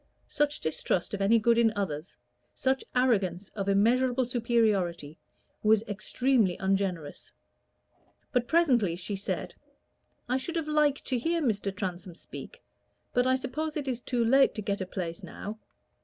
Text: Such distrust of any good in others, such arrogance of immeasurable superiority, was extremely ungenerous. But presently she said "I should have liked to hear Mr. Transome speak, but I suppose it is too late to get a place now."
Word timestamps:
Such 0.27 0.59
distrust 0.61 1.13
of 1.13 1.21
any 1.21 1.37
good 1.37 1.59
in 1.59 1.71
others, 1.75 2.17
such 2.55 2.83
arrogance 2.95 3.49
of 3.49 3.69
immeasurable 3.69 4.25
superiority, 4.25 5.19
was 5.61 5.83
extremely 5.83 6.57
ungenerous. 6.57 7.31
But 8.31 8.47
presently 8.47 8.95
she 8.95 9.15
said 9.15 9.53
"I 10.27 10.37
should 10.37 10.55
have 10.55 10.67
liked 10.67 11.05
to 11.05 11.19
hear 11.19 11.39
Mr. 11.39 11.71
Transome 11.71 12.15
speak, 12.15 12.63
but 13.13 13.27
I 13.27 13.35
suppose 13.35 13.77
it 13.77 13.87
is 13.87 14.01
too 14.01 14.25
late 14.25 14.55
to 14.55 14.63
get 14.63 14.81
a 14.81 14.87
place 14.87 15.23
now." 15.23 15.59